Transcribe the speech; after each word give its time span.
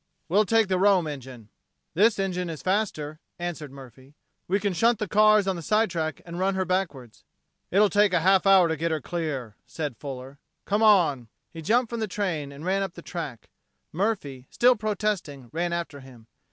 "We'll 0.27 0.47
take 0.47 0.67
the 0.67 0.79
Rome 0.79 1.05
engine." 1.05 1.49
"This 1.93 2.17
engine 2.17 2.49
is 2.49 2.63
faster," 2.63 3.19
answered 3.37 3.71
Murphy. 3.71 4.15
"We 4.47 4.59
can 4.59 4.73
shunt 4.73 4.97
the 4.97 5.07
cars 5.07 5.45
on 5.47 5.55
the 5.55 5.61
side 5.61 5.91
track 5.91 6.21
and 6.25 6.39
run 6.39 6.55
her 6.55 6.65
backwards." 6.65 7.23
"It'll 7.69 7.87
take 7.87 8.11
a 8.11 8.21
half 8.21 8.47
hour 8.47 8.67
to 8.67 8.75
get 8.75 8.89
her 8.89 8.99
clear," 8.99 9.57
said 9.67 9.95
Fuller. 9.95 10.39
"Come 10.65 10.81
on!" 10.81 11.27
He 11.51 11.61
jumped 11.61 11.91
from 11.91 11.99
the 11.99 12.07
train, 12.07 12.51
and 12.51 12.65
ran 12.65 12.81
up 12.81 12.95
the 12.95 13.03
track. 13.03 13.51
Murphy, 13.91 14.47
still 14.49 14.75
protesting, 14.75 15.49
ran 15.53 15.71
after 15.71 15.99
him. 15.99 16.25